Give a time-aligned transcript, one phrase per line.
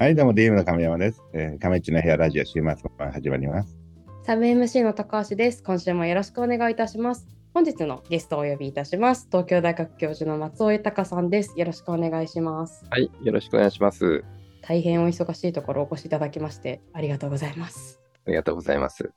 [0.00, 1.22] はい、どうも DM の亀山です。
[1.34, 2.62] えー、亀っちの部屋ラジオ週末
[2.96, 3.76] 版始まります。
[4.22, 5.62] サブ MC の高橋です。
[5.62, 7.28] 今週もよろしくお願いいたします。
[7.52, 9.26] 本日のゲストをお呼びいたします。
[9.30, 11.52] 東京大学教授の松尾豊さんです。
[11.54, 12.82] よろしくお願いします。
[12.88, 14.24] はい、よろしくお願いします。
[14.62, 18.00] 大変お忙しいところお越しいただきましてありがとうございます。
[18.26, 19.12] ありがとうございます。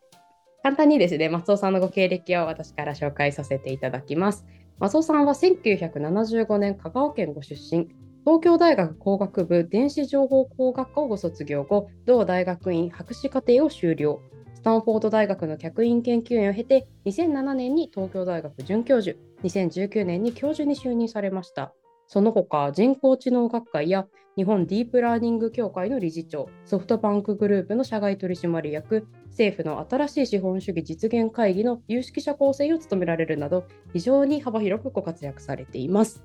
[0.63, 4.45] 簡単にですね、松尾さんのご経歴を私から紹介させていただきます。
[4.79, 7.87] 松尾さんは1975年香川県ご出身。
[8.25, 14.21] 東京大学工学部電子情報工学科をご卒業後、同大学院博士課程を修了。
[14.53, 21.73] スタンフォード大学の客員研究員を経て、2007年に東京大学准教授、2019年に教授に就任されました。
[22.07, 36.23] その他、人工知能学会や日本ディープラーニング協会の理事長、ソフトバンクグループの社外取締役、政府の新しい資本主義実現会議の有識者構成を務められるなど、非常に幅広くご活躍されています。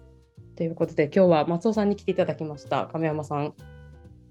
[0.58, 2.88] ということで、今日は松尾さんに来ていただきました。
[2.88, 3.54] 亀山さん、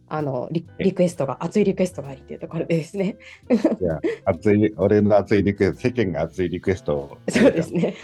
[0.10, 3.16] あのリリクエストが、熱いリクエストがありというところでですね。
[3.50, 7.18] いや、熱い、俺の熱いリクエスト、世間が熱いリクエストを。
[7.30, 7.96] そうですね。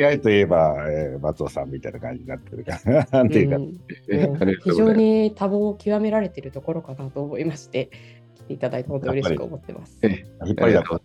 [0.00, 3.78] AI といえば、えー、松尾さんみたいな感じになってるから、 なんていうか、うんう
[4.64, 4.94] 非常。
[4.94, 7.90] に多忙を極められているところかなと思いまして、
[8.36, 9.98] 来ていただいて本当に嬉しく思ってます。
[10.00, 10.98] え引っ張りだこ。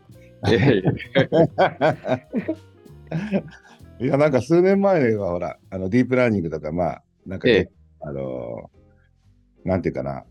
[4.00, 7.72] いやなんか数年前は、ほら、あのディープラーニングとか、まあ、なんか、ねええ。
[8.02, 10.26] あのー、なんていうかな、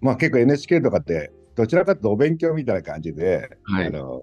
[0.00, 3.86] まあ結構 NHK とかって、どちらかというとお勉強みたいな感じで、はい。
[3.86, 4.22] あの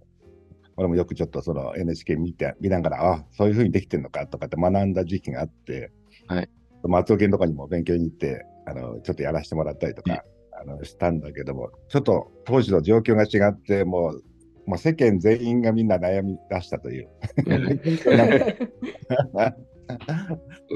[0.78, 5.92] 俺もよくちょっとその NHK 見て見ながら、あそういうふうにできてるのかとかって学んだ時期があって、
[6.28, 6.50] はい。
[6.84, 10.24] 松尾研とかにも勉強に行って、あのちょっとやらせてもらったりとか、
[10.60, 14.24] あのしたんだけども、ちょっと当時の状況が違って、もう、
[14.66, 17.10] もう世間全員がみんな悩み出したという。
[17.98, 18.12] そ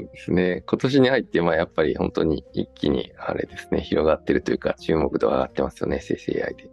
[0.00, 0.62] うですね。
[0.66, 6.70] 今年に入って、まあ、やっぱり本当に一気にあれですね、広がってるというか、注目度が上がってますよね、生成 AI で。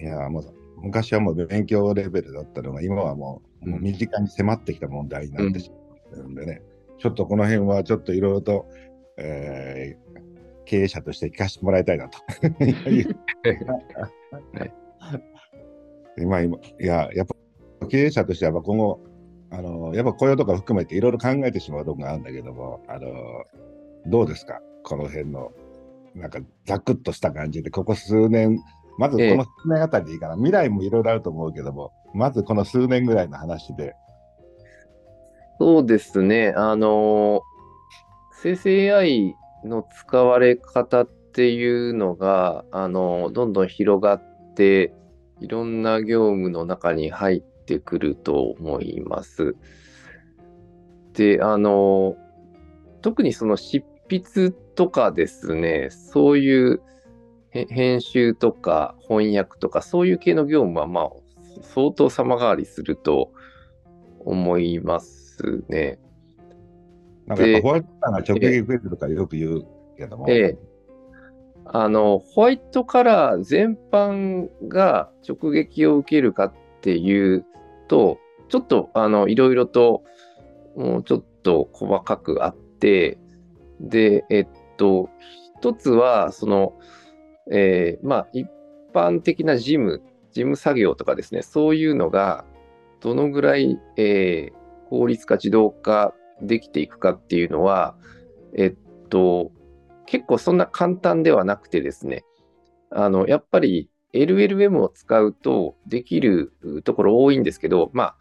[0.00, 0.44] いやもう
[0.80, 5.80] 昔はもう勉強レベルだったのが、今はもう,、うんもう身近に迫ってきた問題になってしまっ
[6.10, 6.62] てるんでね、
[6.98, 8.66] ちょっとこの辺はちょっといろいろと、
[9.18, 10.08] えー
[10.68, 12.18] 経営者として聞かせてもらいたいなと。
[14.52, 14.72] はい
[16.20, 17.26] 今今いや、やっ
[17.80, 19.00] ぱ経営者としてはやっぱ今後、
[19.50, 23.08] あのやっぱ雇用とか含めていろいろ考えてしまうところがあるんだけども、あの
[24.06, 25.52] どうですか、この辺の、
[26.14, 28.60] なんかざくっとした感じで、ここ数年、
[28.98, 29.28] まずこえ。
[29.28, 33.94] えの数年あたりでいいかな、未来もいろいろあると思うけども、まずこの数年ぐらいの話で、
[35.60, 36.54] そうですね。
[36.56, 37.42] あの、
[38.32, 44.94] 生成 AI の使われ方っていうのが、あの、どんどん広がって、
[45.40, 49.56] いろんな業務の中に入ってくると思います。
[51.12, 52.16] で、あの、
[53.02, 56.82] 特にその執筆とかですね、そういう
[57.50, 61.10] へ編集とか翻訳とか、そういう系の業務は、まあ、
[61.62, 63.32] 相当様変わりすると
[64.20, 65.98] 思いますね。
[67.26, 69.66] なんかやっぱでホワイトカラーが直撃増えてるとかよく言う
[69.96, 70.58] けども、ええ。
[71.72, 77.44] あの、ホワイトカラー全般が直撃を受けるかっていう
[77.88, 78.18] と、
[78.48, 80.02] ちょっと、あの、いろいろと、
[80.76, 83.18] もうちょっと細かくあって、
[83.80, 85.08] で、えっと、
[85.58, 86.74] 一つは、その、
[87.50, 88.46] えーまあ、一
[88.94, 92.44] 般的な事務、事務作業とかですね、そういうのが、
[93.00, 94.58] どのぐらい、えー
[94.88, 97.96] 効率化、自動化できていくかっていうのは、
[98.56, 99.52] えっと、
[100.08, 102.24] 結構そんな簡単ではなくてですね、
[102.90, 106.52] あの、やっぱり LLM を使うとできる
[106.84, 108.16] ところ多いんですけど、まあ、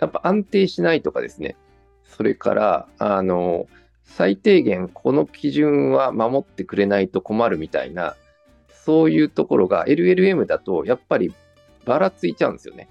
[0.00, 1.56] やっぱ安定しないとかですね、
[2.02, 3.66] それから、あの、
[4.02, 8.16] 最低限この基準は守ってくれないと困るみたいな、
[8.68, 11.32] そういうところが LLM だとやっぱり
[11.86, 12.88] ばらついちゃうんですよね。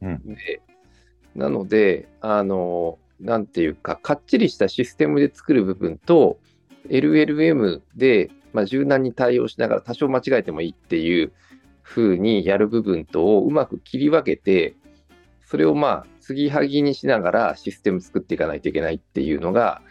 [0.00, 0.62] うんで
[1.34, 6.38] なので、あの、なんていうか、かっちりしたシステムで作る部分と、
[6.88, 11.32] LLM で、まあ、柔軟に対応しながら多少間違えてもいいっていう
[11.82, 14.74] 風にやる部分とをうまく切り分けて、
[15.44, 19.82] それをまあ、継ぎはぎにしながらシステム作っていかないといけないっていうのが、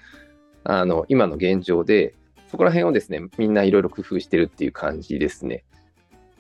[0.64, 2.16] あの、今の現状で、
[2.50, 5.64] そこら辺をですね、みんないろいろ工夫してるっていう感じですね。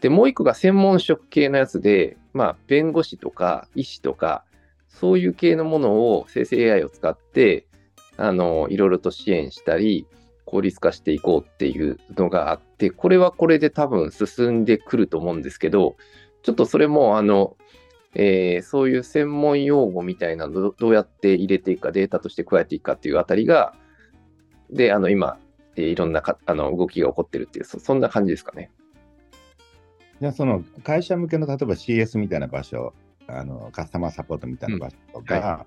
[0.01, 4.45] で、もう一個が専門職系のやつで、まあ、弁護士とか医師とか、
[4.87, 7.67] そういう系のものを生成 AI を使って、
[8.17, 10.07] あの、いろいろと支援したり、
[10.49, 15.95] 効率化していこうっていうのがあって、これはこれで多分進んでくると思うんですけど、
[16.41, 17.55] ちょっとそれも、あの、
[18.15, 23.75] えーそういう専門用語みたいなのをどうやって入れていくか、データとして加えていくかっていうあたりが、
[24.71, 25.37] で、あの、今、
[25.75, 28.71] えーいろんなかあの動きが起こってるっていうそ、そんな感じですかね。
[30.19, 32.93] じゃあその会社向けの例えば CS みたいな場所、
[33.27, 35.43] あのカスタマーサポートみたいな場所とか、うん。
[35.43, 35.65] は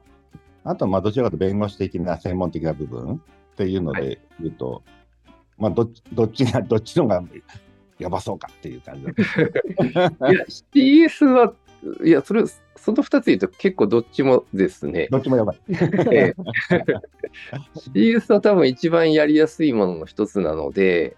[0.65, 4.83] あとまあどちらかというと弁護士的な専門的な部分っていうのはで言うと、
[5.59, 7.23] まあどっちどっちが どっちのが
[7.99, 9.11] やばそうかっていう感じだ
[10.33, 10.45] いや、
[10.75, 11.55] CS は、
[12.05, 15.09] いや、それ、その2つ言うと結構どっちもですね。
[15.11, 15.61] どっちもやばい。
[15.69, 16.35] ええ
[17.95, 21.17] CS は多分一番やりやすいものの一つなので、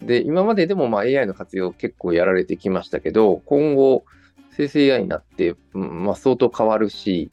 [0.00, 4.04] で、今まででもまあ AI の活用結構やられてきましたけど、今後、
[4.50, 7.30] 生成 AI になって、うんまあ、相当変わるし、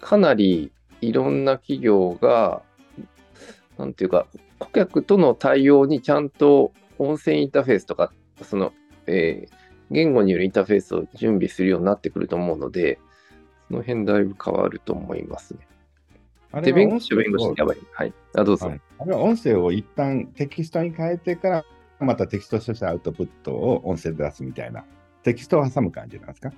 [0.00, 2.62] かなりいろんな企業が、
[3.78, 4.26] なんていうか、
[4.58, 8.12] 顧客との対応にちゃんと音声インターフェースとか、
[8.42, 8.72] その、
[9.06, 9.56] えー
[9.88, 12.98] 言語によるインターフェースを準備するようになってくると思うので、
[13.68, 15.60] その辺だいぶ変わると思いますね。
[15.60, 17.78] で、あれは弁護士は弁護士でやばい。
[17.92, 18.12] はい。
[18.34, 18.66] あ、どうぞ。
[18.66, 21.64] はいあれは音声を一旦テキストに変えてから、
[22.00, 24.84] またテキストとしてアウトプットを音声で出すみたいな、
[25.22, 26.50] テキストを挟む感じなんですか？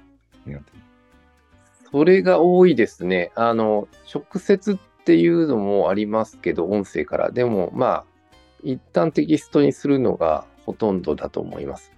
[1.93, 3.31] それが多いですね。
[3.35, 7.31] あの、直接っていうのもありますけど、音声から。
[7.31, 8.05] でも、まあ、
[8.63, 11.91] 一旦テキストにするのがほとんどだと思います。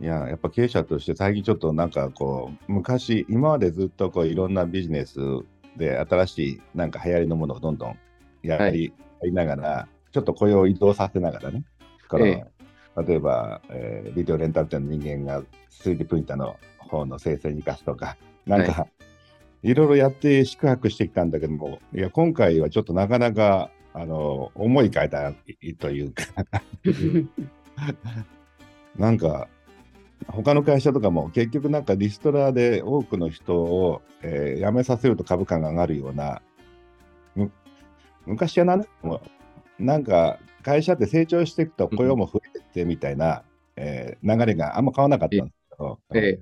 [0.00, 5.18] いや、やっぱ経営者として最近ちょっとなんかこう、昔、今までずっとこういろんなビジネス
[5.76, 7.98] で新しいなんか流行りのものをどんどん
[8.42, 11.64] やり,、やりながら、ちょっと雇用を移動させながらね、
[12.08, 12.46] このえ
[13.06, 15.42] 例えば、えービデオレンタル店の人間が
[15.82, 18.16] 3D プリンターの方の生成に生かすとか、
[18.46, 18.95] なんか、い
[19.74, 25.32] ろいろやって宿泊してきたんだけども、いや、今回はちょっとなかなか、あの、思い変えた
[25.78, 26.24] というか、
[28.96, 29.48] なんか、
[30.28, 36.42] 他の会社とかも結局なんかリストラで多くの人を、えー辞めさせると株価が上がるような、
[37.34, 37.50] む
[38.26, 38.84] 昔はなん
[39.78, 43.42] なんか会社って成長していくと雇用も増えてみたいな、
[43.76, 46.40] えー流れがあんま変わらなかったんですけど、え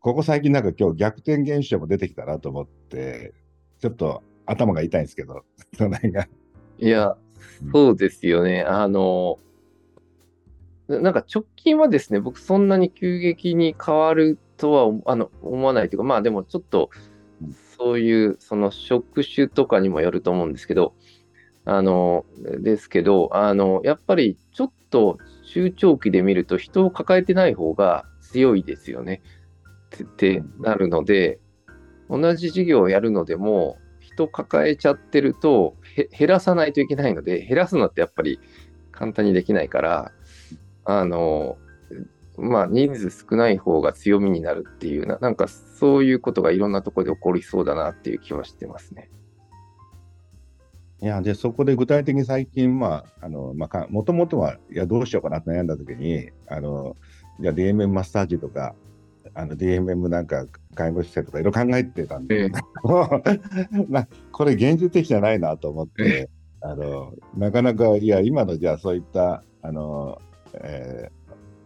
[0.00, 3.34] ここ最近なんか今日逆転現象も出てきたなと思って、
[3.80, 5.44] ちょっと頭が痛いんですけど、
[5.76, 6.28] その辺が。
[6.80, 7.16] えいや、
[7.72, 8.62] そうですよね。
[8.62, 9.38] あの、
[10.86, 16.90] ななんか直近はですね、僕そんなに急激に変わるとはあの思わないというか、まあでもちょっと
[17.42, 20.94] うんそういうその職種とかにもよると思うんですけど、
[21.64, 22.24] あの、
[22.60, 29.22] ですけど、あの、やっぱりちょっと中長期で見ると人を抱えてない方が強いですよね。
[30.04, 31.40] ってなるので、
[32.08, 38.40] 同じ事業をやるのでも、人抱えちゃってるとへ減らさないといけないので、減らすのってやっぱり
[38.90, 40.12] 簡単にできないから、
[40.84, 41.58] あの、
[42.36, 49.10] まあ、人数少ない方が強みになるっていうな、なんかそういうことがいろんなところで起こりそうだなっていう気はしてますね。
[51.00, 56.96] いや、で、そこで具体的に最近、まあ、あの、まあか、もともとは、いや、どうしようかなと悩んだときに、あの、
[57.40, 58.74] じゃあ DMM マッサージとか、
[59.38, 62.48] あの、DMM なんか介護施設とかいろいろ考えてたんで、え
[63.88, 66.28] な これ現実的じゃないなと思って、
[66.60, 70.20] あの、なかなか、いや、今のじゃあそういった、あの、
[70.54, 71.18] えー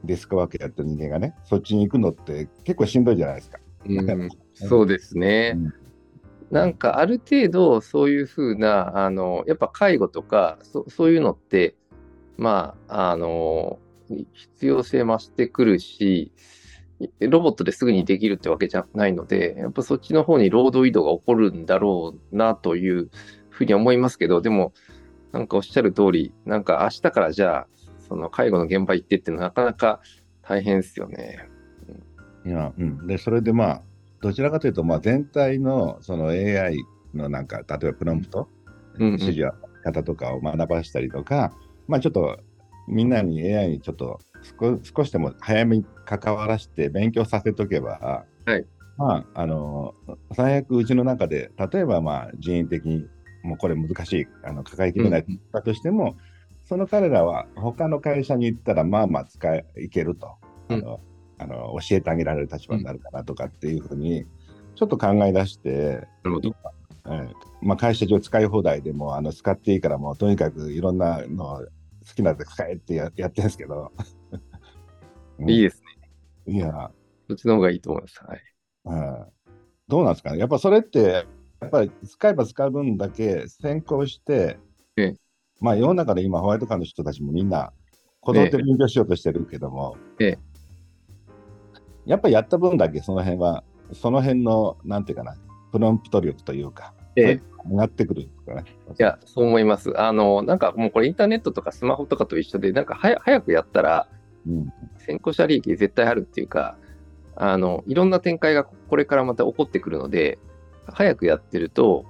[0.05, 3.61] デスクワークやってる人間がね、そっちに行くのって結構しんどいじゃないですか。
[3.87, 5.53] うん、そうですね。
[5.57, 5.73] うん
[6.51, 11.77] なんかある程度そういうふうな、あの、やっぱ介護とか、そそういうのって、
[12.37, 13.79] まあ、あの、
[14.35, 16.31] 必要性増してくるし、
[17.21, 23.11] ロボットですぐにできるってわけじゃないので、やっぱそっちの方に労働移動が起こるんだろうなという
[23.51, 24.73] ふうに思いますけど、でも、
[25.33, 27.67] なんかおっしゃる通り、なんか明日からじゃあ、
[28.09, 30.01] その介護の現場行ってっていうのはなかなか
[30.43, 31.49] 大変ですよね。
[32.45, 33.07] いや、うん。
[33.07, 33.83] で、それでまあ、
[34.21, 36.77] どちらかというと、まあ、全体のその AI
[37.15, 38.49] のなんか、例えばプロンプト、
[38.99, 41.53] うんうん指示の方とかを学ばしたりとか、
[41.89, 42.39] まあちょっと
[42.87, 48.67] みんなに AI にちょっと少少しでも早めに関わらせて勉強させとけば、はい。
[48.99, 49.95] まあ、あの、
[50.35, 53.07] 最悪うちの中で、例えばまあ人員的に
[53.43, 56.17] もうこれ難しい、あの抱えきれないうんだとしても、
[56.65, 60.37] その彼らは他の会社に行ったらまあまあ使いいけると、
[60.69, 61.01] あの
[61.39, 64.25] あの教えてあげられる立場になるかなとかっていうふうに
[64.77, 66.55] ちょっと考え出して、なるほど。
[67.05, 67.33] えー
[67.63, 71.67] まあ、会社上使い放題でもあの使っていいからもうとにかくいろんなの
[72.07, 74.22] 好きなやつ使えってややってるんですけど、うん
[75.51, 75.83] いいです
[76.47, 76.55] ね。
[76.55, 76.91] いや、
[77.29, 78.21] そっちの方がいいと思います。
[78.25, 78.41] はい。
[78.85, 79.27] うん、
[79.89, 81.27] どうなんですかねやっぱそれって
[81.61, 84.59] やっぱり使えば使う分だけ先行して、
[84.97, 85.17] ええ
[85.61, 87.73] まあ世の中で今ホワイトカーの人たちもみんな
[88.21, 90.39] 子供で勉強しようとしてるけども、ええ
[92.05, 95.37] やっぱりやった分だけその辺はその辺のなんていうかな
[95.71, 98.65] プロンプト力というかええ上がってくるんですかね。
[98.99, 99.99] いや、そう思います。
[100.01, 104.09] あの、なんかもうこれインターネットとかスマホとかと一緒で、なんかはや早くやったら、
[104.47, 106.77] うん、先行者利益絶対あるっていうか、
[107.37, 110.39] あの、いろんな展開がこれからまた起こってくるので、
[110.87, 112.05] 早くやってると、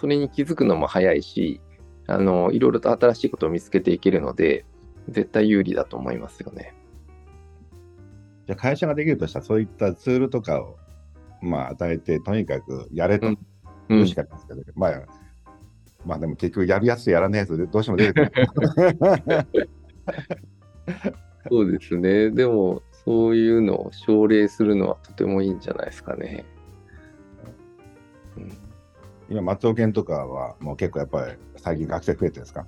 [0.00, 1.60] それに気づくのも早いし、
[2.06, 4.64] あの、いろいろと新しいことを見つけていけるので、
[5.08, 6.74] 絶対有利だと思いますよね。
[8.46, 10.76] じゃあ会社ができるとしたら、そういったツールとかを、
[11.40, 13.28] まあ、与えて、とにかくやれと。
[13.28, 13.38] うん。
[13.88, 15.02] 言うしかないですけど、まあ、
[16.06, 18.32] まあでも結局やるやつとやらないやつでどうしても出てくる。
[21.50, 22.30] そうですね。
[22.30, 26.44] でも、そういうのを奨励するのはとてもいいんじゃないですかね。
[28.36, 28.52] うん
[29.30, 32.66] 今、松尾研とかはもう結構やっぱり最近学生増えてるんですか？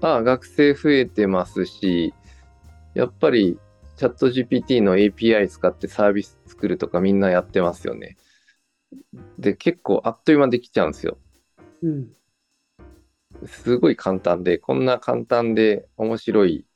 [0.00, 2.14] ああ、学生増えてますし、
[2.94, 3.58] やっぱり
[3.96, 8.16] チャット GPT の API 使ってサービス作るとかみんなやってますよね。
[9.38, 11.18] で、結構あっという間できちゃうんですよ。
[11.82, 12.12] うん。
[13.46, 16.66] すごい簡単で、こんな簡単で面白い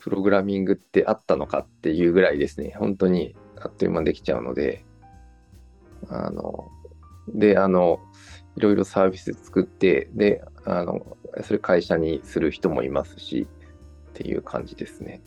[0.00, 2.74] プログラミングってあったのかっていうぐらいですね。
[2.76, 4.84] 本当にあっという間できちゃうので、
[6.08, 6.70] あの、
[7.28, 8.00] で、あの、
[8.56, 13.46] いろいろサービス作って、で、あの、それ会社にする人もいますし、
[14.10, 15.22] っていう感じですね。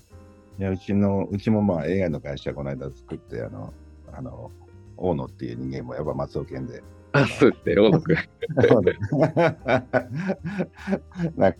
[0.60, 3.74] いや、うちの、うちもまあ AI の会社この間作って、あの、
[4.12, 4.52] あの、
[4.98, 6.84] 大野っていう人間もやっぱ松尾研で。
[7.12, 8.18] あ、そうですね、ロード君。
[11.38, 11.60] なんか、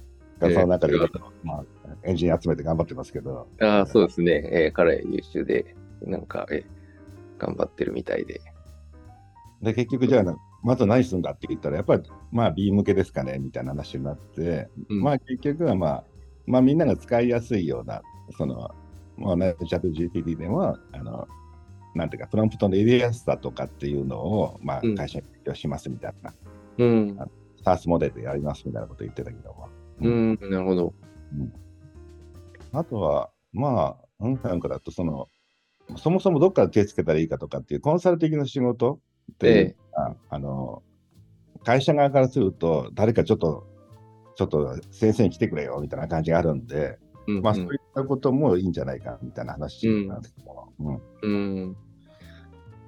[0.52, 0.98] その中で、
[1.44, 1.64] まあ、
[2.04, 4.50] エンジン集めて頑張ってますけど、ああ、そうですね。
[4.52, 6.84] えー彼優秀で、なんか、えー
[7.40, 8.42] 頑張ってるみたいで。
[9.62, 16.04] で、結局じゃあ、まず何するんだって言ったら、やっぱり、まあ、B 向けですかね、みたいな話になって、うんまあ、結局はまあ、
[16.46, 18.02] まあ、みんなが使いやすいような、
[18.38, 18.72] その、
[19.18, 21.28] もうね、チャット GPT でも、あの、
[21.96, 26.34] なんていうか、プロンプトの入れやすさとかっていうのを、まあうん、会社に提供しますみたいな、
[26.80, 27.18] うん。
[27.64, 29.70] SaaS モデルでやりますみたいなこと言ってたけども。
[30.02, 30.94] うん、なるほど。
[32.72, 35.28] あとは、まあ、うんなんかだと、その、
[35.98, 39.00] そもそもどっから手つけたらいいかとかっていうコンサル的な仕事
[39.34, 40.84] っていうのがあの、
[41.64, 43.68] 会社側からすると、誰かちょっと、
[44.36, 46.98] ちょっと先生に来てくれよみたいな感じがあるんで、
[47.28, 51.78] うんまあ、そういったこともいいんじゃないかみたいな話なんですけども、うんうん。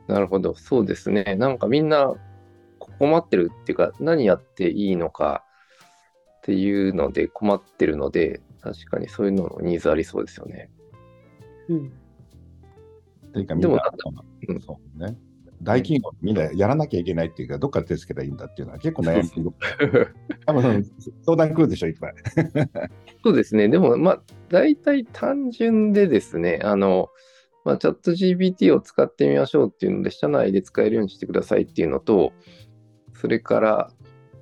[0.07, 0.55] なるほど。
[0.55, 1.35] そうですね。
[1.38, 2.13] なんかみんな
[2.79, 5.45] 困ってるっていうか、何やっていいのか
[6.45, 10.69] っていうので困ってるので、確かにそういうののニーズありそうですよね。
[11.69, 11.91] うん。
[13.33, 13.81] というか、みんな
[14.47, 15.17] うんそうね、
[15.63, 19.53] 大企業みんなやらなきゃいけないっていうか、どっから手つけたらいいんだっていうのは結構悩み
[20.45, 20.85] 多分
[21.23, 22.13] 相談来るでしょ、いっぱい。
[23.25, 23.67] そうですね。
[23.67, 27.09] でも、まあ、大体単純でですね、あの、
[27.63, 32.33] まあ、チャット GPT を使ってみましょうっていうので、社内で使えるようにしてくださいっていうのと、
[33.13, 33.91] それから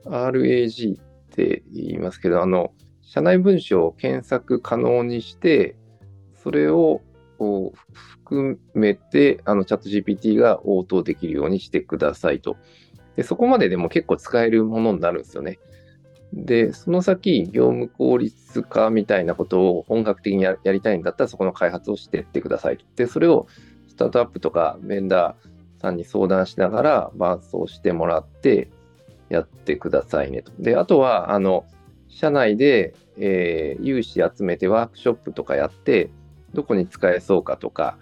[0.03, 5.75] RAG っって言いますけど、あの、社内文章を検索可能にして、
[6.44, 7.02] それを
[7.38, 12.58] 含めて、あの、チャット GPT が応答できるようにしてくださいと。
[13.16, 15.60] で、そこまででも結構使えるものになるんですよね。
[16.32, 22.86] で、その先、業務効率化みたいなことを本格的にやりたいんだったら、そこの開発をしてってくださいと。
[22.96, 23.48] で、それを
[23.88, 28.72] スタートアップとかベンダーさんに相談しながら伴走してもらって
[29.34, 30.52] やってくださいねと。
[30.60, 31.66] で、あとは、あの、
[32.08, 36.12] 社内で、えー有志集めてワークショップとかやって、
[36.54, 37.98] どこに使えそうかとか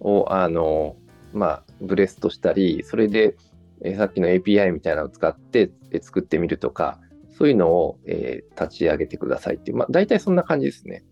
[0.00, 0.96] を、あの、
[1.32, 3.36] まあ、ブレストしたり、それで、
[3.82, 7.00] えーさっきの API みたいなのを使ってえー作ってみるとか、
[7.36, 11.04] そういうのを、えー立ち上げてくださいっていう、まあ、大体そんな感じですね。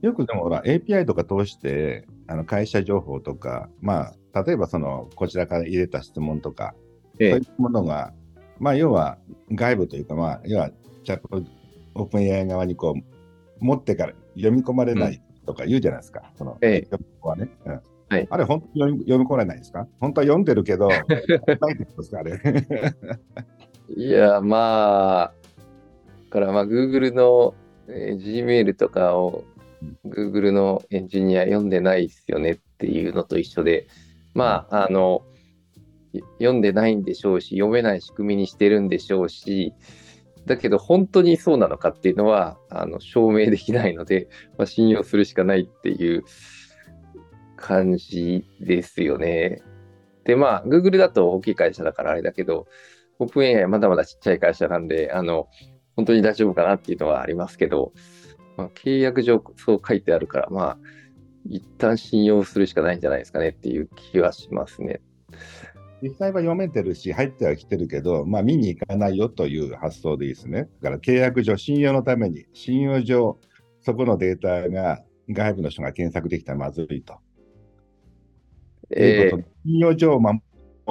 [0.00, 6.74] よくでもほら API とか通してあの会社情報とか、まあ、例えばそのこちらから入れた質問とか、
[7.18, 8.12] ええそういうものが、
[8.60, 9.18] まあ、要は
[9.52, 10.70] 外部というか、まあ、要は
[11.04, 11.42] チャット
[11.94, 16.96] オープン AI 側にこう持ってから読み込まれないとか言うじゃないですか、そのええ。
[17.22, 17.80] はね、うん。
[18.10, 18.26] はい。
[18.30, 19.88] あれ、本当に読み込まれないですか？
[20.00, 21.00] 本当は読んでるけど、 な
[23.96, 25.32] いや、まあ、だ
[26.30, 27.54] からまあ Google の、
[27.88, 29.44] えー Gmail とかを
[30.06, 33.86] Google のエンジニア読んでないですよねっていうのと一緒で、
[34.34, 35.29] まあ、あの、い
[36.38, 39.74] 読んでないんでしょうし、読めない仕組みにしてるんでしょうし、
[40.46, 46.24] だけど本当にそうなのかっていうのはあの証明できないので、まあ、信用するしかないっていう
[47.56, 49.62] 感じですよね。
[50.24, 52.66] で、まあ、Google だと大きい会社だからあれだけど、
[53.18, 55.48] オープン AI まだまだちっちゃい会社なんで、あの、
[55.96, 57.92] 本当に大丈夫かなっていうのはありますけど、
[58.56, 60.78] まあ、契約上そう書いてあるから、まあ、
[61.46, 65.00] 一旦信用するしかないんじゃないですかねっていう気はしますね。
[66.02, 70.68] 実際は読めてるし、入ってはきてるけど、まあ見に行かないよという発想でいいですね。
[70.82, 73.38] だから契約上、信用のために、信用上、
[73.82, 77.18] そこのデータが外部の人が検索できたらまずいと。
[78.96, 80.40] えいうこと信用上を守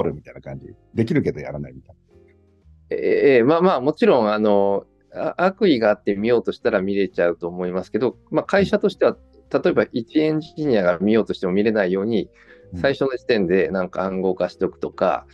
[0.04, 0.68] るみたいな感じ。
[0.94, 9.18] できるけどやらないみたいーえーまあまあ、もちろん、あの、あ悪意があって見ようとしたら見れちゃうと思いますけど、まあ、会社としては、
[9.52, 12.30] 例えば一エンジニアが見ようとしても見れないように、うん
[12.76, 15.26] 最初の時点でなんか暗号化しておくとか、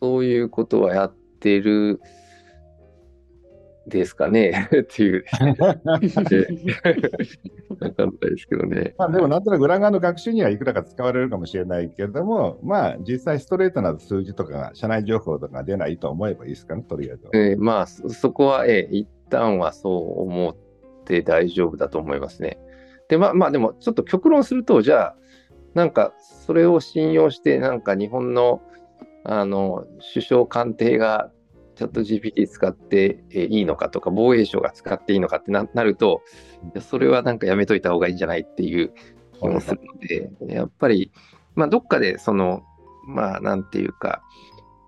[0.00, 2.00] そういうことはやってる
[3.86, 4.68] ですかね？
[4.80, 5.24] っていう。
[5.32, 6.00] わかんない
[8.30, 8.94] ですけどね。
[8.98, 17.30] まあでもなんとなく裏側の学習にはいくらか使われるかもしれないけれども、まあ実際ストレートな数字とかが、社内情報とかが出ないと思えばいいですかね、とりあえずは。
[17.34, 20.56] えーまあ、そそこは、えー一旦はそう思っ
[21.04, 22.58] て大丈夫だと思いますね。
[23.10, 25.16] で、まあ、まあ、でも、ちょっと極論すると、じゃあ、
[25.74, 28.62] なんか、それを信用して、なんか日本の、
[29.24, 31.30] あの、首相官邸が
[31.76, 36.22] チャット GPT 使っていいのかとか、防衛省が使っていいのかってなると、
[36.80, 38.92] それはなんかやめといた方がいいんじゃないっていう
[39.40, 39.96] 気もするの
[40.46, 41.12] で、やっぱり、
[41.54, 42.62] まあ、どっかで、その、
[43.06, 44.22] まあ、なんていうか、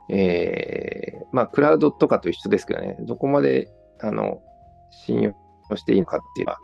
[0.09, 3.69] えーまあ、クラウドとかと一緒ですけどね、どこまで
[4.01, 4.43] あの
[5.07, 6.59] 信用していいのかっていうのは、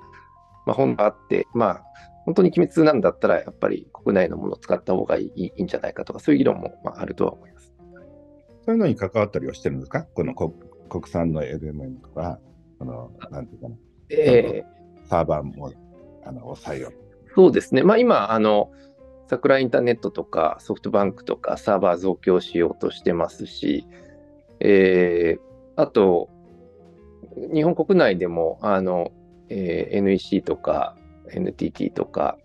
[0.66, 1.84] まあ、本があって、まあ、
[2.26, 7.72] 本当に機密なんだったら、やっぱり国内のものを使った方がいいいいんじゃないかとか、そういう議論も、まあ、あるとは思います。
[8.66, 10.04] そういうのに関わったりはしてるんですか？
[10.12, 10.52] この国
[10.88, 12.38] 国産の LMM とか、
[12.78, 13.76] この、なんていうかな、
[14.10, 15.72] えーサーバーも
[16.24, 16.92] あの抑えよう。
[17.34, 18.72] そうですね、まあ、今、あの、
[19.28, 23.86] 桜インターネットとかソフトバンクとかサーバー増強しようとしてますし、
[24.60, 25.40] えー
[25.76, 26.28] あと、
[27.52, 29.12] 日本国内でもあの、
[29.48, 30.96] えー NEC とか
[31.32, 32.38] NTT とか、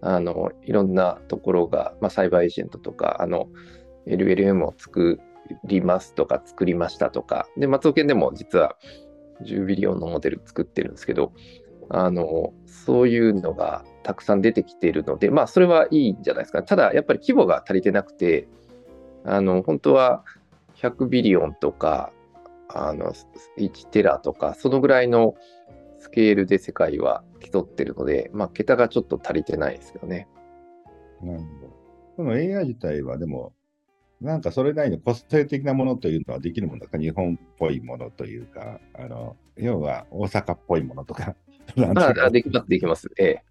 [0.00, 3.48] あのいろんなところが、まあ、サイバーエージェントとか、あの
[4.06, 5.18] LLM を作
[5.64, 8.76] りますとか、作りましたとか、で、松尾県でも実は
[9.42, 11.32] 10ビリオンのモデル作ってるんですけど、
[11.90, 16.62] あのそういうのがたくさん出てきているので、まあ、それはいいんじゃないですか。
[16.62, 18.48] ただ、やっぱり規模が足りてなくて、
[19.24, 20.24] あの本当は
[20.76, 22.12] 100ビリオンとか、
[22.68, 23.12] あの
[23.58, 25.34] 1テラとか、そのぐらいの
[25.98, 30.28] スケールで世界は競ってるので、まあ、桁がちょっと足りてないですけどね。
[31.22, 31.84] なるほど。
[32.16, 33.52] その AI 自体はでも、
[34.20, 41.34] なんかそれなりに個性的なものというのはできるものだか日本っぽいものというか、あの要は大阪っぽいものとか、
[41.96, 43.10] ああできます、できます。
[43.18, 43.42] ええ。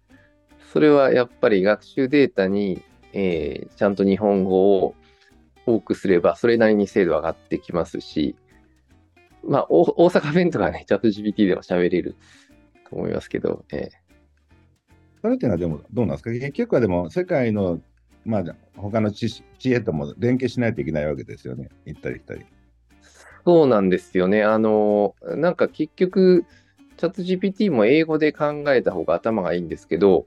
[0.72, 4.94] それはやっぱり学習データに、えーちゃんと日本語を
[5.66, 8.36] 多くすれば、それなりに精度上がってきますし、
[9.46, 12.16] まあ、お大阪弁とかね、チャット GPT でも喋れる
[12.94, 14.04] と思いますけど、ええ
[15.20, 16.30] それっていうのはでもどうなんですか？
[16.30, 17.80] 結局はでも世界の、
[18.24, 18.44] まあ、
[18.76, 21.70] 他の知識知恵とも連携しないといけないわけですよね。
[21.86, 22.44] 行ったり来たり。
[23.44, 24.42] そうなんですよね。
[24.44, 26.44] あの、なんか結局、
[26.98, 30.26] チャット GPT も英語で考えた方が頭がいいんですけど、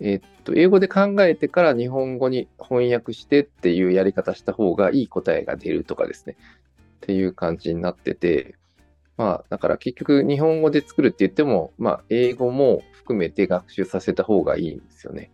[0.00, 6.36] えっと、英語で考えてから日本語に翻訳してっていうやり方した方がいい答えが出るとかですね。
[6.38, 8.54] っていう感じになってて、
[9.16, 15.30] まあ、だから結局日本語で作るって言っても、まあ、英語も含めて学習させた方がいいんですよね。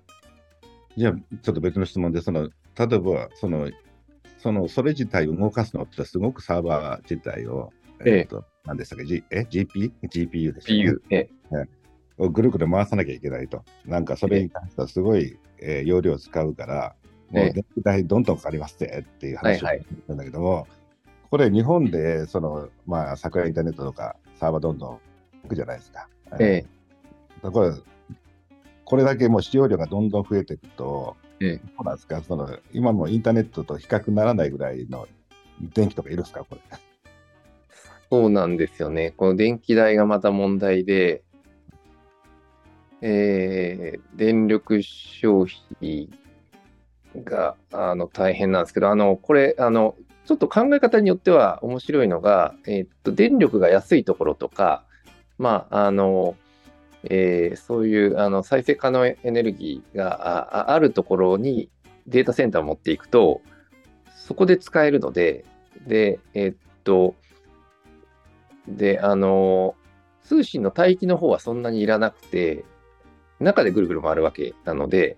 [0.96, 1.12] じゃあ、
[1.42, 3.70] ちょっと別の質問で、その例えばその、
[4.38, 7.72] その、それ自体を動かすのってすごくサーバー自体を、
[8.04, 9.92] えええっと、何でしたっけ、G、え ?GP?
[10.04, 11.56] GPU ですよね PU。
[11.56, 11.68] え
[12.18, 13.64] をぐるぐる回さなきゃいけないと。
[13.84, 16.94] なんかそれに関してはすごい、えー容量を使うから、
[17.30, 20.66] もええう電気代どんどんかかりますってっていう話をはいはい聞いたんだけども、
[21.30, 25.00] これ日本で、その、まあ、桜インターネットとかサーバーどんどん
[25.42, 26.08] 行くじゃないですか。
[26.40, 26.64] え
[27.42, 27.74] だから、
[28.84, 32.22] これだけもう使用量がどんどん増えていくと、ええどうなんですか？
[32.22, 35.06] その、今のインターネットと比較にならないぐらいの
[35.60, 36.44] 電気とかいるんですか？
[36.44, 36.60] これ。
[38.10, 39.12] そうなんですよね。
[39.16, 41.22] この電気代がまた問題で、
[43.02, 46.08] えー電力消費
[47.22, 49.94] があの大変なんですけど、あのこれあの、
[50.28, 54.84] ちょっと考え方によっては面白いのが、えーっと電力が安いところとか、
[55.38, 56.36] まああの
[57.04, 61.70] えーそういうあの再生可能エネルギーがあああるところに
[62.06, 63.40] データセンターを持っていくと、
[64.14, 65.46] そこで使えるので、
[65.86, 67.14] で、えーっと、
[68.68, 69.76] で、あの、
[70.24, 72.66] 通信の帯域の方はそんなにいらなくて、
[73.40, 75.16] 中でぐるぐる回るわけなので、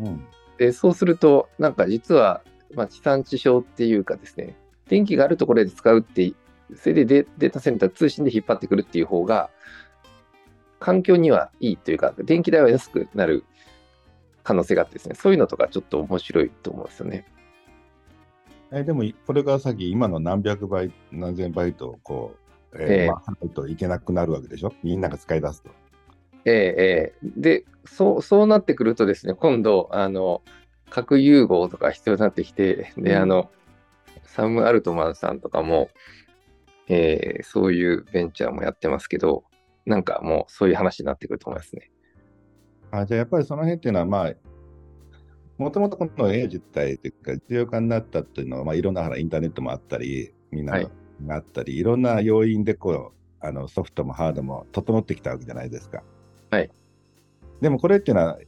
[0.00, 0.26] うん。
[0.58, 2.42] でそうすると、なんか実は、
[2.74, 4.56] まあ、地産地消っていうかですね、
[4.88, 6.32] 電気があるところで使うって、
[6.76, 9.50] それでデデータセンター通信で引っ張ってくるっていう方が、
[10.78, 13.44] 環境にはいいというか、電気代は安くなる
[14.42, 17.26] 可能性があってですね、そういうのとかちょっと面白いと思うんですよね。
[18.72, 22.34] えでも、これから先、今の何百倍、何千倍と、こ
[22.72, 24.72] う、えーええ回さないといけなくなるわけでしょ？
[24.84, 25.70] みんなが使い出すと。
[26.44, 30.42] ええええで、そう、そうなってくるとですね、今度、あの、
[30.90, 33.50] 核融合とか必要になってきて、で、うんあの、
[34.24, 35.88] サム・アルトマンさんとかも、
[36.88, 39.44] えーそういうベンチャーもやってますけど、
[39.86, 41.90] なんかもうそういう話になってくると思いますね。
[42.90, 44.34] あじゃあやっぱりその辺っていうのは、まあ、
[45.56, 50.90] もともとこの絵自体というか、実用化になったっていうのは、まあ、いろんなインターネットもあったり、みんなはい
[51.26, 56.02] があったり、い、ろんな要因でこうあのソフトもハードも整ってきたわけじゃないですか。
[56.50, 56.70] はい。
[57.60, 58.38] でもこれっていうのは、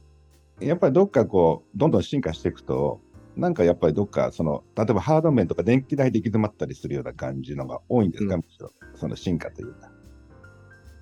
[0.65, 3.01] やっぱりどっかこう、どんどん進化していくと、
[3.35, 9.91] なんかやっぱりどっか、その、例えばハード面とか電気代で行き詰まったりするような感じのが多いんですか、うんむしろその進化というか。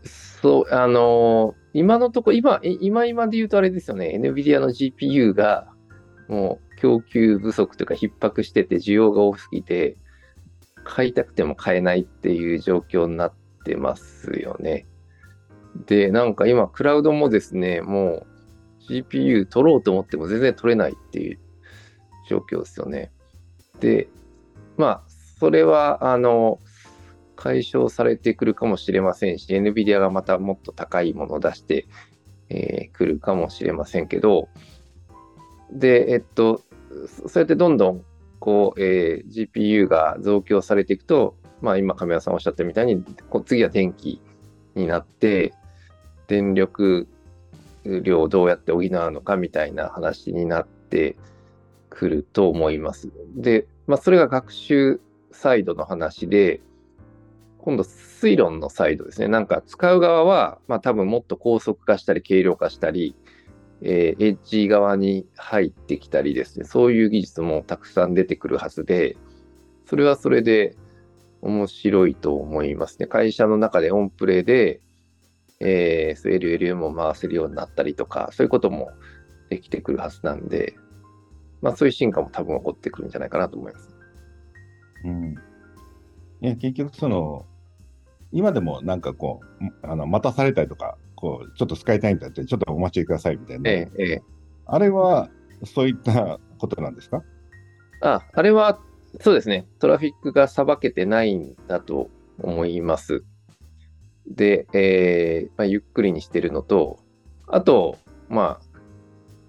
[0.04, 5.72] そう、あのー今のところ、今、え今今で言うとあれですよね、NVIDIA の GPU が
[6.28, 9.98] もう供給不足というか逼迫してて需要が多すぎて、
[10.84, 13.34] 買いたくても買えないっていう状況になっ
[13.66, 14.86] てますよね。
[15.86, 18.28] で、なんか今、クラウドもですね、もう
[18.90, 21.40] GPU 取ろうと思っても全然取れないっていう
[22.30, 23.12] 状況ですよね。
[23.80, 24.08] で、
[24.78, 25.04] まあ、
[25.40, 26.60] それは、あの、
[27.36, 31.88] 解消されてくるかもしれませんし、NVIDIA がまたもっと高いものを出してく、
[32.50, 34.50] えーるかもしれませんけど、
[35.72, 36.62] で、えっと、
[37.08, 38.06] そうやってどんどん、
[38.40, 44.22] こう、えー GPU が増強されていくと、まあ今、亀山さんおっしゃったみたいに、こう次は電気
[44.76, 45.54] になって、
[46.28, 47.08] 電力
[47.86, 51.16] 量をどうやって補うのかみたいな話になって
[51.90, 53.12] くると思います。
[53.36, 56.62] で、まあそれが学習サイドの話で、
[57.60, 59.28] 今度推論のサイドですね。
[59.28, 63.16] なんか使う側は、まあ多分もっと高速化したり軽量化したり、
[63.82, 69.18] えーエッジ側に入ってきたりですね、そういう技術もたくさん出てくるはずで、
[69.86, 70.76] それはそれで
[71.42, 73.08] 面白いと思いますね。
[73.08, 74.80] 会社の中でオンプレで、
[75.64, 78.90] えー、そう LLM を回せるようになったりとか、そういうことも
[79.50, 80.76] できてくるはずなんで、
[81.62, 83.96] まあそういう進化も多分起こってくるんじゃないかなと思います。
[85.06, 85.36] うん。
[86.42, 87.46] いや、結局その、
[88.32, 93.70] 今でもなんかこう、あの待たされたりとか、こう、ちょっと使いたいんだって、ちょっとお待ちくださいみたいな。
[93.70, 94.22] えええ
[94.66, 95.30] あれは、
[95.66, 97.24] そういったことなんですか
[98.02, 98.80] あ、あれは、
[99.20, 99.68] そうですね。
[99.80, 103.24] トラフィックがさばけてないんだと思います。
[104.28, 107.00] で、えーまあ、ゆっくりにしてるのと、
[107.48, 107.98] あと、
[108.30, 108.66] まあ、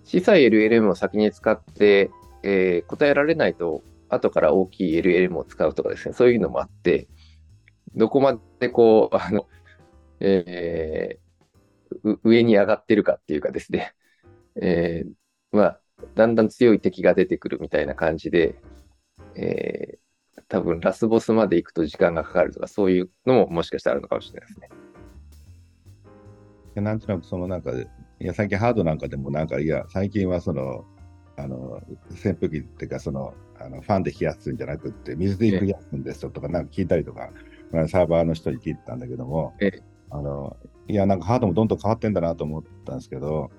[0.04, 2.10] 小さい LLM を先に使って、
[2.42, 7.08] えー答えられないと、後から大きい LLM を使うとかですね、そういうのもあって、
[7.94, 9.46] どこまでこう、あの、
[10.20, 11.22] えー
[12.24, 13.94] 上に上がってるかっていうかですね、
[14.60, 15.12] えー
[15.56, 15.80] まあ、
[16.14, 18.56] だんだん強い敵が出てくるみたいな感じで、
[19.36, 20.02] えー
[20.52, 24.68] 多分ラスボスまで行くと時間がかかるとか、そういうのももしかしたらあるのかもしれないですね。
[26.74, 27.86] なんとなくそのなんか、い
[28.18, 30.84] や、最近ハードなんかでもなんか、いや、最近はその、
[31.38, 37.30] あの、扇風機っていうか、その、あのファンで冷やすんじゃなくって、水で冷やすんですよとか、なんか聞いたりとか、
[37.70, 43.50] まあサーバーの人に聞いてたんだけどもええ、あの、いや、なんかハードもどんどん変わってんだなと思ったんですけど、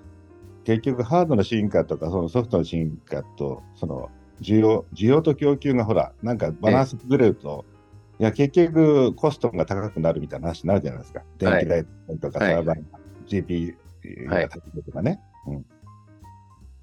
[0.64, 4.12] 結局ハードの進化とか、そのソフトの進化と、その、
[4.44, 7.66] 需要、需要と供給がほら、なんかバランス崩れると、
[8.20, 11.24] いや、結局コストが高くなるみたいな話になるじゃないですか。
[11.40, 11.86] 電気代
[12.22, 12.56] とかサはい。
[12.56, 12.84] ーバー、
[13.26, 13.76] GP
[14.28, 15.66] が高いとかね、うん。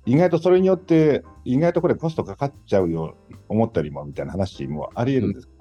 [0.07, 3.17] 意外とそれによって、意外とこれコストかかっちゃうよ、
[3.49, 5.53] 思ったりもみたいな話もあり得るんですか、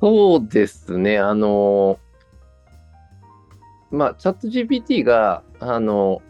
[0.00, 1.98] そうですね、あの、
[3.90, 6.22] まあ、チャット GPT が、あの、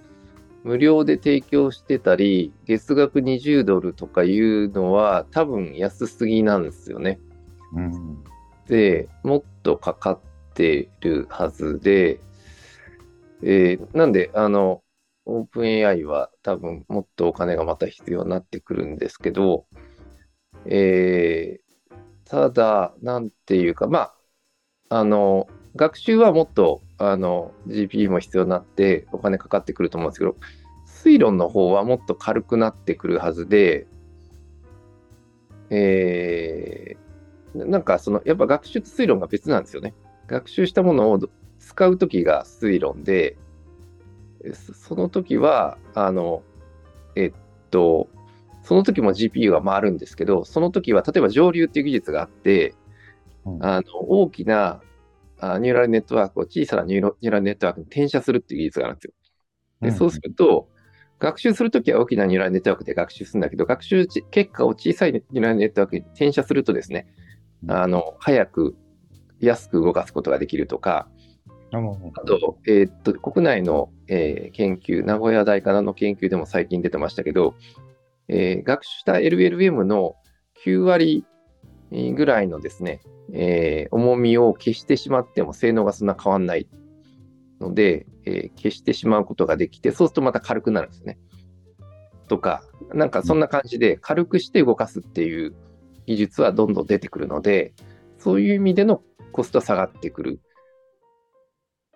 [0.64, 7.18] 無料で提供してたり、月額20ドルとかいうのは多分安すぎなんですよね。
[7.72, 8.24] うん。
[8.66, 10.20] で、もっとかかっ
[10.54, 12.20] てるはずで、
[13.42, 14.82] えーなんで、あの、
[15.24, 19.66] オープン AI は多分もっとお金がまた必要になってくるんですけど、
[20.66, 21.68] えー
[22.28, 24.12] ただ、なんていうか、ま
[24.90, 30.36] あ、あの、学習はもっと、あの、GPU も必要になってお金かかってくると思うんですけど、
[30.86, 33.86] 推論の方はもっと軽くなってくるはずで、
[35.70, 37.08] えー
[37.54, 39.94] なんかその、やっぱ学習と推論が別なんですよね。
[40.26, 41.20] 学習したものを
[41.58, 43.36] 使うときが推論で、
[44.52, 46.42] そその時は、あの、
[47.16, 47.32] えっ
[47.70, 48.08] と、
[48.62, 52.74] その時も GPU が回るんですけど、その時は、例えば蒸留っていう技術があって、
[53.44, 54.80] うんあの大きな
[55.40, 59.12] あニューラルネットワークを小さなニューロニューラルネットワークに転写するっていう技術があるんですよ。
[59.80, 60.68] で、そうすると、
[61.18, 67.06] 学習するときは大きなニューラルネットワークで学習するんだけど、学習結果を小さいニューラルネットワークに転写するとですね、
[67.68, 68.76] あの、早く、
[69.40, 71.08] 安く動かすことができるとか、
[71.70, 77.54] あと、えー、っと、国内の、えー、研究、名古屋大かなの研究でも最近出てましたけど、
[78.28, 80.16] えー、学習した LLM の
[80.64, 81.26] 9割
[81.90, 83.00] ぐらいのですね、
[83.32, 86.68] えー、重みを消してしまっても性能がそんな変わんない
[87.60, 91.18] ので、えー、消してしまうことができて、そうするとまた軽くなるんですね。
[92.28, 95.54] とか、なんかそんな感じで軽くして動かすっていう
[96.06, 97.74] 技術はどんどん出てくるので、
[98.18, 100.40] そういう意味でのコストは下がってくる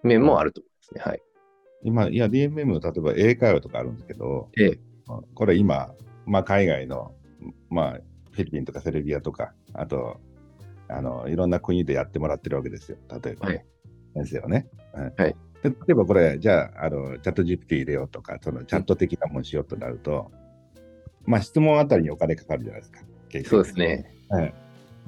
[0.03, 1.01] 面もあると思いますね。
[1.03, 1.23] はい。
[1.85, 4.81] 今、いや、DMM、例えば英会話とかあるんですけど、ええ、
[5.35, 5.95] これ今、
[6.27, 7.13] まあ、海外の、
[7.69, 8.01] まあ、
[8.31, 10.21] フィリピンとかセルビアとか、あと、
[10.89, 13.65] あのいろんな国でやってもらってるわけですよ、例えば、はい、
[14.15, 14.69] 先生をね。
[15.17, 20.31] はい、で例えばこれ、じゃああの、チャット GPT 入れようとか、そのチャット的なものしようとなると、
[21.27, 23.01] うん、まあ、質問あたりにお金かかるじゃないですか。
[23.47, 24.15] そうですね。
[24.29, 24.55] はい、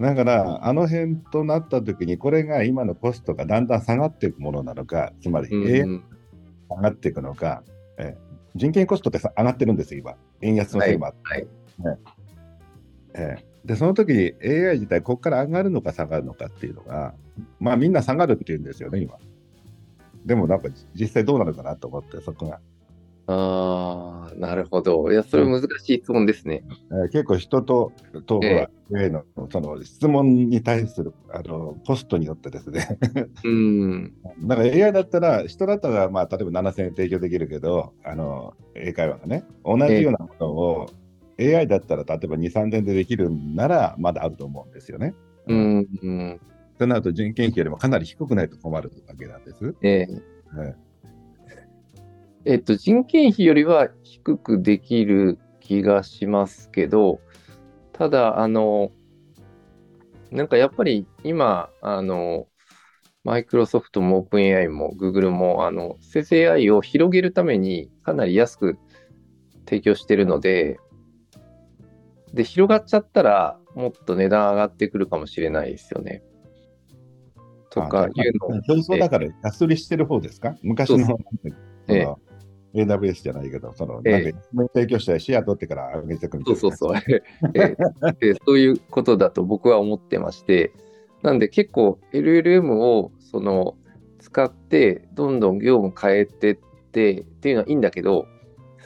[0.00, 6.04] だから、あの辺となったときに、これが今のコストがだんだん下がっていくものなのか、つまり、うん、
[6.70, 7.62] 上がっていくのか、
[7.98, 8.16] え
[8.54, 10.14] 人件コストって上がってるんですよ、今。
[10.40, 11.18] 円安のせいもあって。
[11.24, 11.46] はい、
[11.82, 11.98] はい。
[13.14, 17.14] えー、でその時に AI 自体、ここから上がるのか下がるのかっていうのが、
[17.58, 19.14] まあみんな下がるって言うんですよね、今。
[20.26, 22.60] でもなんか実際どうなるかなと思って、そこが。
[23.26, 25.10] ああ、なるほど。
[25.10, 26.62] いや、それ難しい質問ですね。
[26.90, 27.92] えー、結構人と、
[28.26, 32.98] と、えー、のその質問に対するあのコストによってですね
[33.44, 34.12] うん。
[34.44, 41.03] だから AI だったら、人だったら、まあ、例えば7000円提供できるけど、あの、英会話がね、同じようなものを、えー
[41.38, 45.14] AI だったら例えば2、3年でできるならまだあると思うんですよね。
[45.46, 46.40] うん、うん。
[46.78, 49.74] となると人件費よりもかなり低くないと困るわけなんです。
[49.82, 50.76] えー、はい
[52.46, 57.20] えっと、人件費よりは低くできる気がしますけど、
[57.92, 58.92] ただ、あの、
[60.30, 62.46] なんかやっぱり今、あの、
[63.22, 68.78] マイクロソフトもオープン AI も Google も、あの、生成 AI を広げるためにかなり安く
[69.66, 70.78] 提供してるので、
[72.34, 76.22] で、広がっちゃったら、もっと値段上がってくるかもしれないですよね。
[77.70, 80.56] とかいうの競争だから安売りしてる方ですか？
[80.62, 81.18] 昔の
[81.88, 82.06] え
[82.74, 86.60] え、AWS じゃないけど、その、ええ、なんか提供したらシェア取ってから上げていくみたいな。
[86.60, 87.02] そうそうそう。
[87.54, 87.76] え
[88.20, 90.72] え、 そういうことだと僕は思ってまして、
[91.22, 93.76] なんで結構 LLM をその
[94.18, 96.58] 使ってどんどん業務変えてっ
[96.92, 98.26] てっていうのはいいんだけど、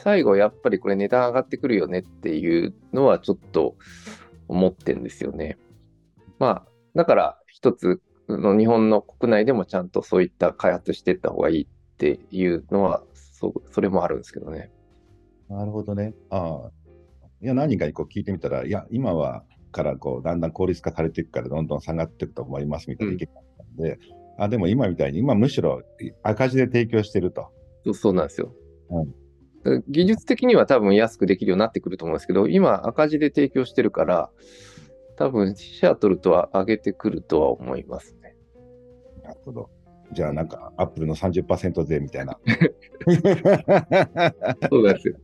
[0.02, 3.76] 最後やっぱりこれ値段上がってくるよねっていうのはちょっと
[4.46, 5.58] 思ってんですよね。
[6.38, 14.70] まあ、だから一つの日本の国内でもちゃんとそういった開発していった方がいいっていうのはそそれもあるんですけどね。
[15.48, 16.14] なるほどね。
[16.30, 16.70] ああ。
[17.40, 23.98] いや、何人かにこう聞いてみたら、いや、今はからこうだんだん効率化されていくからどんどん下がっていくと思いますみたいな意見があったんで、
[24.38, 25.82] うん、あでも今みたいに、今むしろ
[26.22, 27.48] 赤字で提供してると。
[27.94, 28.52] そうなんですよ。
[28.90, 29.27] うん
[29.88, 34.30] 技術的には多分安くできるようになってくると思うんですけど、今赤字で提供してるから、
[35.16, 38.36] 多分シェア取るとは上げてくるとは思いますね。
[39.22, 39.70] なるほど。
[40.12, 42.38] じゃあなんか、アップルの30%税みたいな。
[44.70, 45.14] そうなんですよ。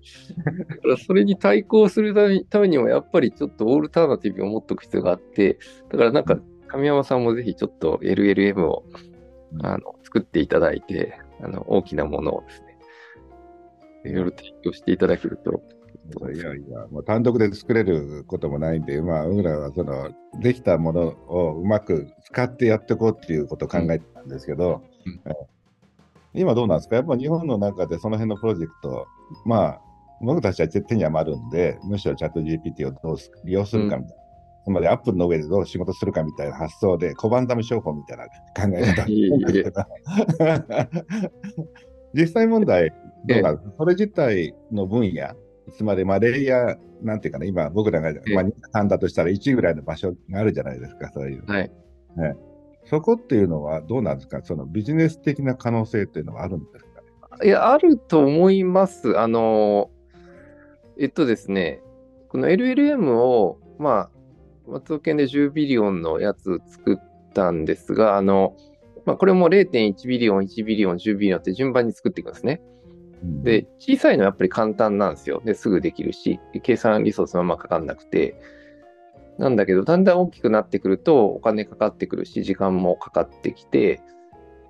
[0.69, 2.13] だからそれに対抗する
[2.51, 5.59] ためにも、やっぱりちょっとオールターナティブを持っておく必要があって、
[5.91, 8.85] だからなんか、神山さんもぜひちょっと LLM を、
[9.63, 12.45] あの作っていただいて、あの大きなものを
[14.05, 15.63] いろいろ提供していただけると。
[16.31, 24.83] いやいや、もう単独で作れることもないんで、まあ、僕らはそのできたものをうまく使ってやっていこうっていうことを考えてたんですけど、
[26.35, 26.97] うん、今どうなんですか？
[26.97, 29.07] やっぱ日本の中でその辺のプロジェクト、
[29.47, 29.81] まあ、
[30.21, 34.19] 僕たちは手に余るんで、むしろチャット GPT をどう利用するかみたいな。
[34.19, 34.25] うん
[34.67, 38.31] つまりアップルの上でどう仕事するかみたいな発想で、小判ザム商法みたいな考
[38.79, 39.87] え方。
[42.15, 42.91] 実際問題、
[43.27, 45.35] どうなる、ええ、それ自体の分野、
[45.77, 51.45] つまり、まあ、レイヤー、なんていうかな、今、僕らが、まあ、2、3だとしたら1ぐらいの場所があるじゃないですか、そういう。
[51.47, 51.71] はい。
[52.17, 52.37] ね、
[52.85, 57.01] そこっていうのはどうなんですか、そのビジネス的な可能性っていうのはあるんですか、
[57.43, 59.19] ね、いや、あると思います。
[59.19, 59.91] あの、
[60.99, 61.83] えっとですね、
[62.29, 64.11] この LLM を、ま
[64.67, 66.99] あ、松尾県で10ビリオンのやつ作っ
[67.35, 68.57] たんですが、あの、
[69.05, 72.63] まあ、これも0.1 billion、1 billion、10 billion って順番に作っていくんですね。
[73.43, 75.43] で、小さいのはやっぱり簡単なんですよ。
[75.45, 78.37] ですぐできるし、計算リソースもあんまかかんなくて。
[79.39, 84.01] なんだけど、だんだん大きくなってくると、お金かかってくるし、時間もかかってきて、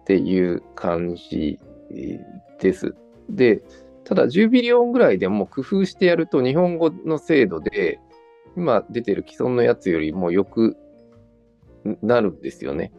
[0.00, 1.58] っていう感じ
[2.58, 2.94] です。
[3.28, 3.62] で、
[4.04, 8.00] ただ10 billion ぐらいでも工夫してやると日本語の精度で
[8.56, 10.76] 今出てる既存のやつよりも良く
[12.02, 12.92] なるんですよね。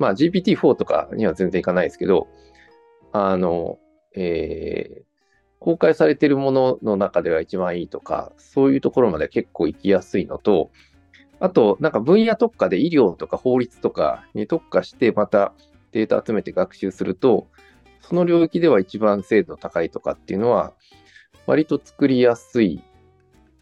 [0.00, 2.26] まあ GPT-4 とかには全然いかないですけど、
[3.12, 3.78] あの、
[4.16, 5.04] えー、
[5.60, 10.70] 公開されているものの中では一番いいとか、そういうところまで結構行きやすいのと、
[11.38, 15.52] あと、なんか分野特化で医療とか法律とかに特化して、また
[15.92, 17.48] データ集めて学習すると、
[18.00, 20.72] その領域では一番精度高いとかっていうのは、
[21.46, 22.82] 割と作りやすい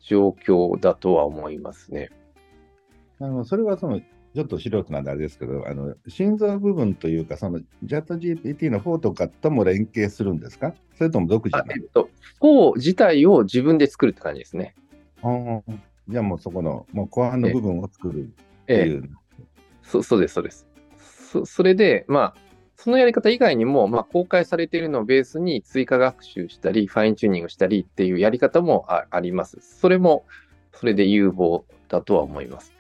[0.01, 2.11] 状況だとは思いますね。
[3.21, 4.01] あのそれはその、
[4.35, 10.75] ちょっと素人なんであれですけど、あの心臓部分というか、その JATGPT の4とかとも連携するんですか？
[10.97, 12.11] それとも独自なえっと、
[12.41, 14.75] 4自体を自分で作るって感じですね。
[15.23, 15.61] あ
[16.09, 18.35] じゃあもうそこの、もう後半の部分を作るって
[18.69, 19.11] ええいう。
[19.83, 20.67] そそうです、そうです。
[20.99, 22.35] そそれで、まあ、
[22.77, 29.59] そのやり方以外にも、まあ、公開されているのをベースに追加学習したり、ファインチューニングしたりっていうやり方もああります。
[29.61, 30.25] それも、
[30.73, 32.73] それで有望だとは思います。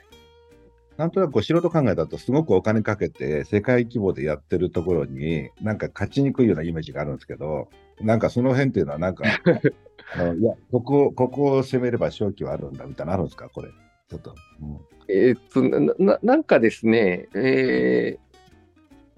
[0.98, 7.68] なんとなくこう素人考えだと、すごくお金かけて、世界規模でやってるところに、なんか勝ちにくいようなイメージがあるんですけど、
[8.00, 9.24] なんかその辺っていうのは、なんか、
[10.16, 13.68] あのいや、ここ、ここを攻めれば勝機はあるんだみたいなのあるんですか、これ。
[14.08, 14.34] ちょっと。
[14.60, 14.78] うん
[15.10, 18.28] えーっとなな、なんかですね、えー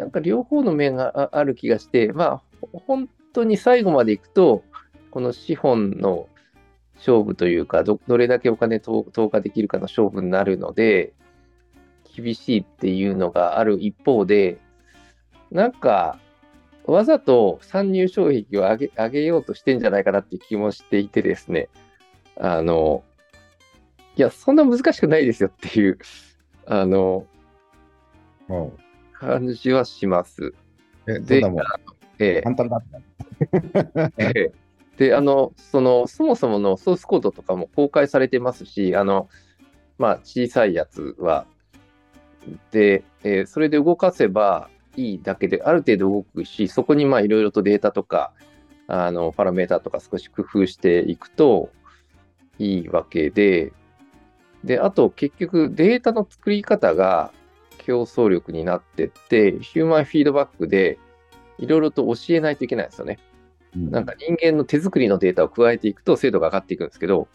[0.01, 4.64] なんか両方の面があある気がして、まあ、ほ本当に最後までいくと、
[5.11, 6.27] この資本の
[6.97, 11.12] 勝負というか、どどれだけお金投投下できるかの勝負になるので、
[12.20, 14.59] 厳しいっていうのがある一方で、
[15.50, 16.18] なんか、
[16.85, 21.68] わざと参入障壁を上げ上げようとしてんじゃないかなっていう気もしていてですね、
[22.37, 23.04] あの、
[24.16, 25.98] いや、そんな難しくないですよっていう、
[26.66, 27.26] あの、
[28.48, 28.72] も
[29.12, 30.42] 感じはします。
[30.42, 30.54] う、
[31.06, 31.42] え、で
[32.18, 34.12] ええ簡単だった。
[34.18, 34.52] ええ
[35.00, 39.30] で、あの、その、そもそものソースコードとかも公開されてますし、あの、
[39.96, 41.46] まあ、小さいやつは。
[42.70, 48.33] で、えーそれで動かせばいいだけで、ある程度動くし、そこにまあ、いろいろとデータとか、
[48.87, 51.70] あの、パラメータとか少し工夫していくと
[52.59, 53.72] いいわけで、
[54.64, 57.33] で、あと結局データの作り方が
[57.79, 60.98] 競争力になってって、ヒューマンフィードバックで
[61.59, 63.18] いろいろと教えないといけないんですよね。
[63.74, 67.29] なんか人間の手作りのデータを加えていくと精度が上がっていくんですけど、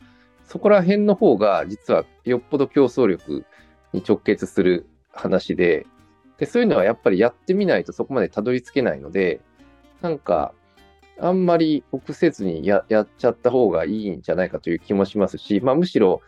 [0.44, 3.46] そこら辺の方が実はよっぽど競争力
[3.94, 4.86] に直結する
[5.16, 5.88] 話で、
[6.38, 9.42] でそういうのはやっぱりやってみないとそこまでたどり着けないので、
[10.02, 10.54] なんか
[11.20, 16.22] あんまり臆せずにややっちゃった方がいいんじゃないかという気もしますし、まあ、むしろ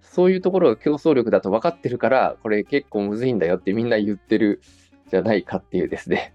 [0.00, 4.62] そういうところが競争力だと分かってるから、これ結構むずいんだよってみんな言ってる
[5.10, 6.34] じゃないかっていうですね、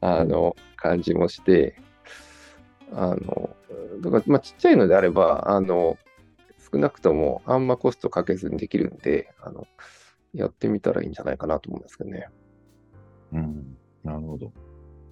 [0.00, 1.76] あの、感じもして、
[2.92, 3.56] あの、
[4.02, 5.96] だから、まあ、ちっちゃいのであれば、あの、
[6.70, 9.66] 少なくともあんまコストかけずにできるんで、あの、
[10.34, 12.28] やってみたらいいんじゃないかなと思うんですけどね。
[13.32, 14.52] うん、なるほど。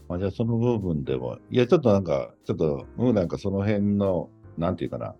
[0.08, 5.14] まあ、じゃあその部分でも、いや、ちょっとなんか、ちょっと、うん、なんかその辺の、なんていうかな、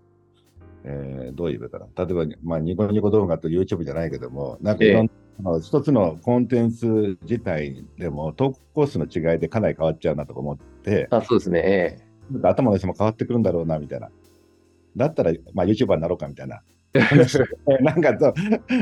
[0.83, 1.87] えーどう言えばいいかな。
[2.05, 5.09] 例えば、まあ、ニコニコ動画と YouTube じゃないけども、なんかいろん
[5.41, 12.05] な、一つのコンテンツ自体でも、投稿コースの違いでかなり変わっちゃうなとか思って、あ、そうですね。
[12.43, 14.09] 頭の人も変わってくるんだろうな、みたいな。
[14.95, 16.61] だったら、まあ、YouTuber になろうか、みたいな。
[16.99, 17.39] 話
[17.81, 18.33] なんかそう、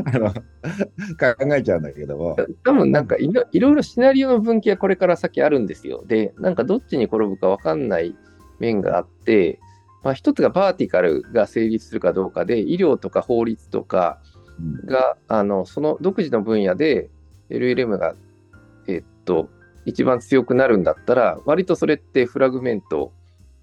[0.06, 2.36] あの、考えちゃうんだけども。
[2.64, 6.04] 多分なんかいろいろシナリオの分岐はこれから先あるんですよ。
[6.06, 8.16] で、なんかどっちに転ぶか分かんない
[8.60, 9.60] 面があって、
[10.04, 14.20] まあ、一つがバーティカルが成立するかどうかで、医療とか法律とか
[14.60, 17.10] うんが、あのその独自の分野で
[17.50, 18.16] LLM が、
[18.88, 19.50] えっと、
[19.86, 23.14] 一番強くなるんだったら、割とそれってフラグメント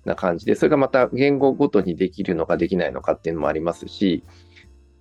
[0.04, 4.22] な感じで、それがまた言語ごとにできるのかできないのかっていうのもありますし、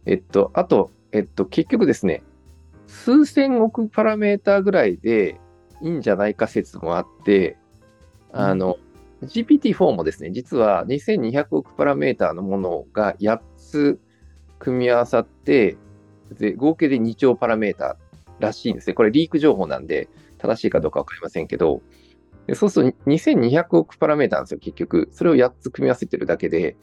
[0.06, 2.24] えっと、あと、えっと、結局ですね、
[2.88, 5.40] 数千億パラメーターぐらいで
[5.82, 7.58] いいんじゃないか説もあって、
[8.32, 8.78] あの、
[9.24, 14.00] GPT-4 もですね、実は2200億パラメーターのものが8つ
[14.60, 15.78] 組み合わさって、
[16.38, 18.94] で合計で2兆パラメーターらしいんですね。
[18.94, 21.82] これリーク情報なんで、正しいかどうかわかりませんけど、
[22.48, 25.10] でそうすると2200億パラメーターなんですよ、結局。
[25.12, 26.78] それを8つ組み合わせてるだけで。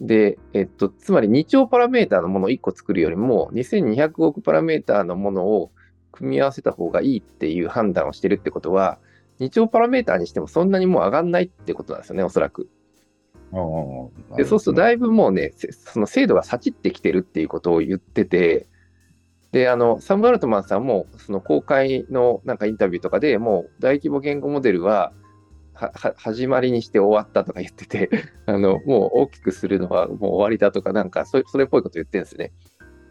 [0.00, 5.72] で、えっと、つまり2兆パラメーターのものを1個作るよりも、2200億パラメーターのものを
[6.12, 8.98] 組み合わせた方がいいっていう判断をしてるってことは、
[9.40, 12.68] 2兆パラメーターにしてもそんなにもう上がんないってことなんですよね、おそらく。
[14.44, 18.66] そうするとだいぶもうね、せその精度がさちってきてるっていうことを言ってて、
[19.54, 25.12] で、あの、サム・アルトマンさんも、その公開のなんかインタビューとかでもう大規模言語モデルは、
[26.16, 28.10] 始まりにして終わったとか言ってて、
[28.46, 32.52] あのもう大きくするのはもう終わりだとか、なんかそれそれっぽいこと言ってるんですね。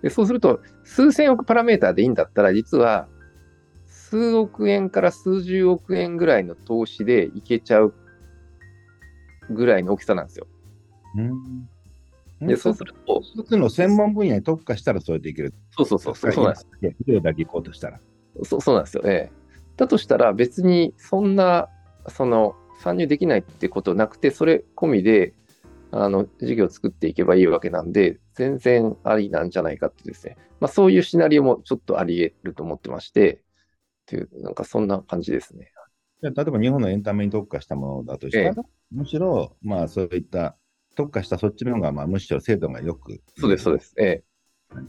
[0.02, 3.08] でそうすると、数千億パラメーターでいいんだったら、実は
[3.86, 7.94] 数億円から数十億円ぐらいの投資でいけちゃう
[9.50, 10.48] ぐらいの大きさなんですよ。
[11.16, 11.70] うん。
[12.48, 15.54] で、そうすると、一つの専門分野に特化したらそれでいける。
[15.72, 16.68] そうそうそう、そうなんです。
[17.08, 18.00] 医療だけ行こうとしたら。
[18.44, 19.32] そうそうなんですよね。
[19.78, 21.70] だとしたら別にそんな、
[22.08, 25.34] その参入できないってことなくて、それ込みで、
[25.92, 30.38] あの、事業を作っていけばいいわけなんで、全然ありなんじゃないかってですね。
[30.60, 33.40] まあそういうシナリオもちょっとあり得ると思ってまして、っ
[34.06, 35.72] ていう、なんかそんな感じですね。
[36.22, 38.54] 例えば日本のエンタメに特化したものだとしたら、え
[38.92, 40.56] むしろ、まあそういった
[40.96, 43.22] 特化したそっちの方が、まあむしろ精度がよく。
[43.38, 43.96] そうです、そうでです。
[43.98, 44.24] ええ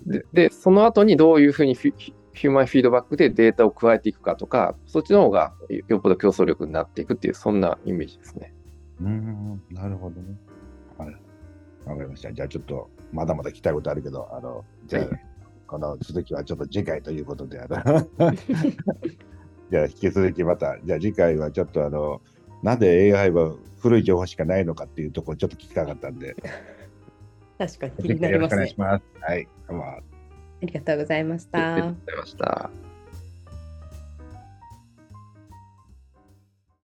[0.06, 5.52] でで、その後にどういうふうにヒューマンフィードバックでデータを加えていくかとか、そっちの方が
[5.88, 8.54] よっぽど競争力になっていくっていう、そんなイメージですね。
[8.98, 9.04] す。
[9.04, 10.36] うん、なるほどね。
[10.96, 11.08] はい。
[11.84, 12.32] わかりました。
[12.32, 15.34] じゃあちょっと、まだまだ聞きたいことあるけど、あの、じゃあ、はい
[15.66, 17.76] この続きはちょっと次回ということで、あの
[19.70, 22.20] じゃあ引き続きまた、じゃあ次回はちょっとあの、
[22.64, 26.34] なんで AI は古い情報しかないのかっていうところちょっと聞きたかったんで、
[27.58, 29.04] 確かに気次になりますね回よろしくお願いし。
[29.04, 29.30] ます。
[29.30, 29.48] はい。
[29.68, 30.00] どうもあ
[30.62, 31.96] りがとうございましたありがとう。
[32.00, 32.93] ございました。